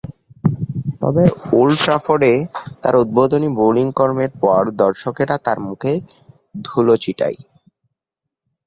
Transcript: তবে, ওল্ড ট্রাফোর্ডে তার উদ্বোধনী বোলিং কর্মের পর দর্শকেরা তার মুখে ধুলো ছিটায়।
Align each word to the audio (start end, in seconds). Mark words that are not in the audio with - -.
তবে, 1.01 1.23
ওল্ড 1.53 1.77
ট্রাফোর্ডে 1.83 2.33
তার 2.81 2.95
উদ্বোধনী 3.03 3.49
বোলিং 3.59 3.87
কর্মের 3.97 4.31
পর 4.41 4.61
দর্শকেরা 4.83 5.35
তার 5.45 5.57
মুখে 5.67 5.93
ধুলো 6.65 6.95
ছিটায়। 7.03 7.37